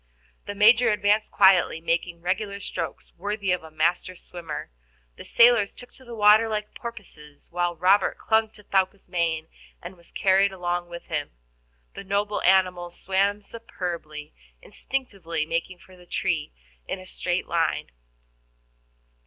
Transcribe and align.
The 0.47 0.55
Major 0.55 0.89
advanced 0.89 1.31
quietly, 1.31 1.79
making 1.79 2.21
regular 2.21 2.59
strokes, 2.59 3.13
worthy 3.17 3.51
of 3.51 3.61
a 3.61 3.69
master 3.69 4.15
swimmer. 4.15 4.71
The 5.15 5.23
sailors 5.23 5.75
took 5.75 5.91
to 5.93 6.03
the 6.03 6.15
water 6.15 6.49
like 6.49 6.73
porpoises, 6.73 7.51
while 7.51 7.75
Robert 7.75 8.17
clung 8.17 8.49
to 8.53 8.63
Thaouka's 8.63 9.07
mane, 9.07 9.47
and 9.79 9.95
was 9.95 10.11
carried 10.11 10.51
along 10.51 10.89
with 10.89 11.03
him. 11.05 11.33
The 11.93 12.03
noble 12.03 12.41
animal 12.41 12.89
swam 12.89 13.43
superbly, 13.43 14.33
instinctively 14.59 15.45
making 15.45 15.77
for 15.77 15.95
the 15.95 16.07
tree 16.07 16.51
in 16.87 16.97
a 16.97 17.05
straight 17.05 17.45
line. 17.45 17.91